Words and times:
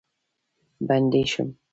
بندي 0.87 1.23
شم. 1.31 1.49